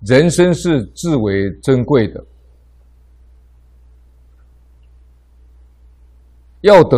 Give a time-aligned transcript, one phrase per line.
[0.00, 2.24] 人生是至为珍贵的，
[6.60, 6.96] 要得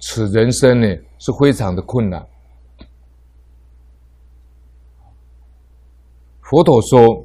[0.00, 2.26] 此人生呢，是非常的困难。
[6.40, 7.24] 佛陀说，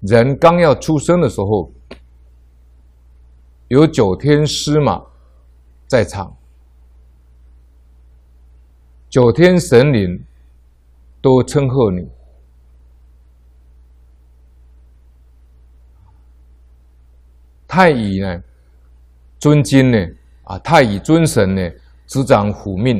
[0.00, 1.70] 人刚要出生的时候，
[3.68, 5.00] 有九天司马
[5.86, 6.36] 在场，
[9.08, 10.24] 九天神灵
[11.22, 12.17] 都称贺你。
[17.78, 18.42] 太乙呢，
[19.38, 19.96] 尊金呢，
[20.42, 21.70] 啊，太乙尊神呢，
[22.08, 22.98] 执掌虎命；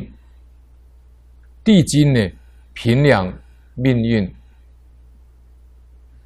[1.65, 2.31] 地金呢，
[2.71, 3.27] 平量
[3.75, 4.33] 命运，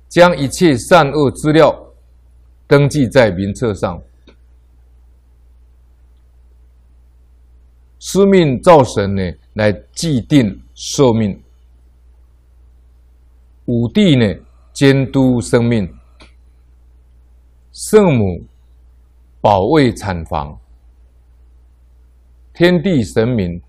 [0.07, 1.75] 将一切善恶资料
[2.67, 3.99] 登记在名册上。
[7.97, 11.35] 司命造神呢，来既定寿命；
[13.65, 14.31] 五帝呢，
[14.73, 15.91] 监督生命。
[17.73, 18.39] 圣母
[19.41, 20.55] 保卫产房，
[22.53, 23.59] 天地神明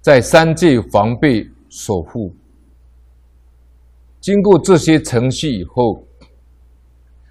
[0.00, 2.34] 在三界防备守护。
[4.20, 6.02] 经过这些程序以后，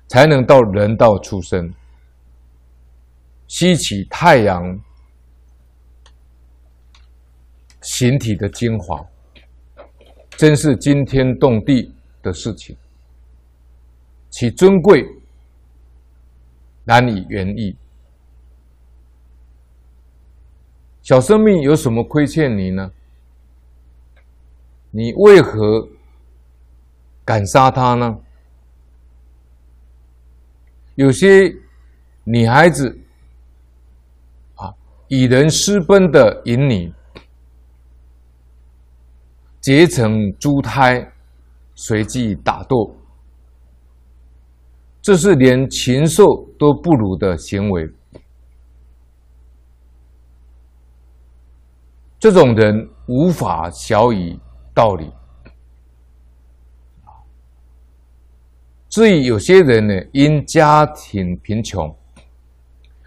[0.08, 1.74] 才能到人道出生，
[3.48, 4.80] 吸取太阳
[7.82, 9.04] 形体的精华，
[10.38, 12.78] 真是惊天动地的事情，
[14.30, 15.04] 其尊贵。
[16.86, 17.76] 难以言喻。
[21.02, 22.92] 小生命有什么亏欠你呢？
[24.92, 25.90] 你为何
[27.26, 28.20] 敢杀他呢？
[30.96, 31.54] 有些
[32.24, 33.00] 女孩子
[34.56, 34.74] 啊，
[35.08, 36.94] 以人私奔的引你，
[39.60, 41.12] 结成猪胎，
[41.74, 42.96] 随即打斗。
[45.04, 46.24] 这是连禽兽
[46.58, 47.92] 都不如的行为。
[52.18, 54.40] 这种人无法晓以
[54.74, 55.12] 道理。
[58.88, 61.94] 至于有些人呢，因家庭贫穷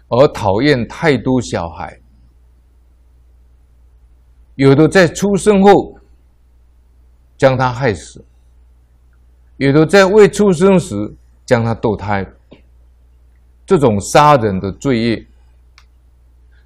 [0.09, 1.99] 而讨厌太多小孩，
[4.53, 5.95] 有的在出生后
[7.35, 8.23] 将他害死，
[9.55, 11.15] 有的在未出生时。
[11.47, 12.27] 将他堕胎，
[13.65, 15.25] 这种杀人的罪业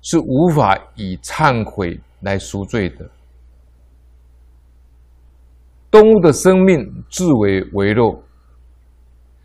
[0.01, 3.09] 是无法以忏悔来赎罪的。
[5.91, 8.23] 动物的生命至为微弱，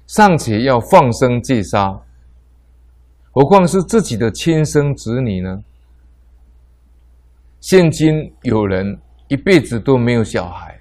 [0.06, 2.00] 尚且要放生戒杀，
[3.30, 5.62] 何况是自己的亲生子女呢？
[7.60, 8.98] 现今有人
[9.28, 10.80] 一辈子都没有小孩，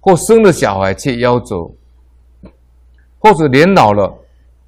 [0.00, 1.74] 或生了小孩却夭走。
[3.24, 4.18] 或者年老了，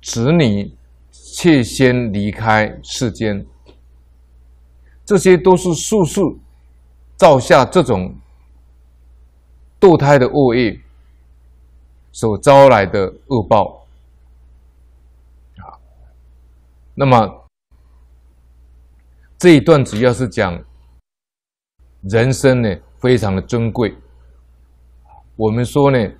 [0.00, 0.74] 子女
[1.12, 3.44] 却先离开世间，
[5.04, 6.22] 这些都是宿世
[7.16, 8.14] 造下这种
[9.78, 10.80] 堕胎的恶业
[12.12, 13.86] 所招来的恶报
[15.58, 15.76] 啊。
[16.94, 17.46] 那么
[19.36, 20.58] 这一段主要是讲
[22.04, 23.94] 人生呢，非常的珍贵。
[25.36, 26.10] 我们说呢。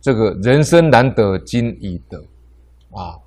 [0.00, 2.18] 这个人生难得今已得，
[2.90, 3.18] 啊，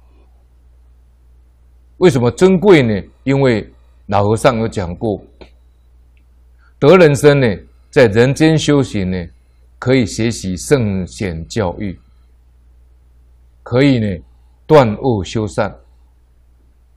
[1.98, 3.08] 为什么珍贵呢？
[3.24, 3.72] 因为
[4.08, 5.24] 老和尚有讲过，
[6.80, 7.48] 得人生呢，
[7.92, 9.28] 在人间修行呢，
[9.78, 12.00] 可以学习圣贤教育，
[13.62, 14.24] 可以呢
[14.66, 15.76] 断恶修善，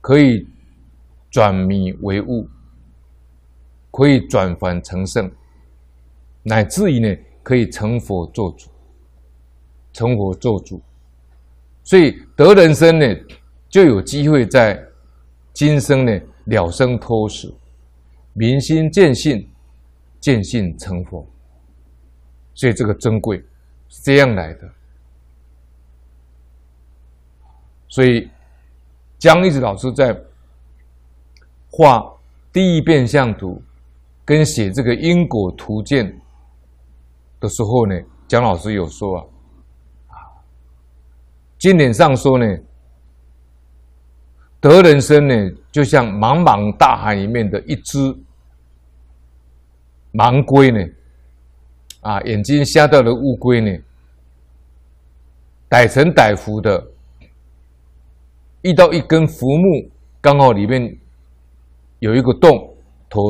[0.01, 0.47] 可以
[1.31, 2.49] 转迷为悟，
[3.91, 5.31] 可以转凡成圣，
[6.43, 8.71] 乃至于呢可以成佛做主。
[9.97, 10.79] 成佛做主，
[11.83, 13.07] 所以得人生呢，
[13.71, 14.79] 就有机会在
[15.55, 16.13] 今生呢
[16.45, 17.51] 了生脱死，
[18.35, 19.49] 明心见性，
[20.21, 21.27] 见性成佛。
[22.53, 23.39] 所以这个珍贵
[23.89, 24.71] 是这样来的。
[27.89, 28.29] 所以
[29.19, 30.15] 江一直老师在
[31.71, 32.05] 画
[32.53, 33.63] 第一变相图
[34.27, 36.05] 跟写这个因果图鉴
[37.41, 37.99] 的时候呢，
[38.29, 39.25] 江老师有说啊。
[41.59, 42.45] 经典上说呢，
[44.61, 45.35] 得人生呢，
[45.73, 47.99] 就像茫茫大海里面的一只
[50.13, 50.81] 盲龟呢，
[52.03, 53.71] 啊，眼睛瞎掉的乌龟呢，
[55.69, 56.87] 歹臣歹福的，
[58.63, 60.99] 遇到一根浮木，刚好里面
[62.01, 62.77] 有一个洞，
[63.09, 63.21] 头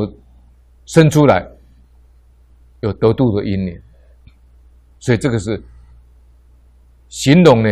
[0.84, 1.46] 伸出来，
[2.81, 3.82] 有得度的因缘，
[4.99, 5.62] 所以这个是
[7.08, 7.69] 形容呢，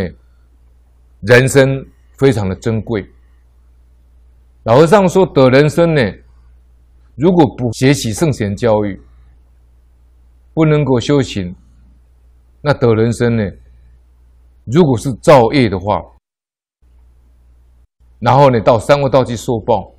[1.26, 1.86] 人生
[2.18, 3.08] 非常的珍贵。
[4.64, 6.02] 老和尚说得人生呢，
[7.14, 9.00] 如果不学习圣贤教育，
[10.52, 11.54] 不能够修行，
[12.60, 13.50] 那得人生呢，
[14.64, 16.02] 如果是造业的话，
[18.18, 19.92] 然后呢到三恶道去受报，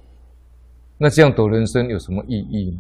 [0.98, 2.78] 那这样得人生有什么意义呢？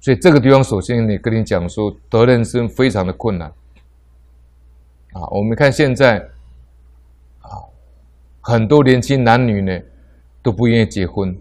[0.00, 3.48] 所以这个地方，首先呢，跟你讲说，得人生非常的困难。
[5.12, 6.28] 啊，我们看现在，
[8.48, 9.78] 很多年轻男女呢，
[10.42, 11.38] 都不愿意结婚，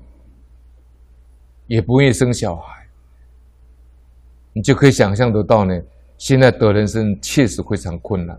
[1.65, 2.85] 也不愿意生小孩。
[4.51, 5.81] 你就可以想象得到呢，
[6.17, 8.37] 现在得人生确实非常困难。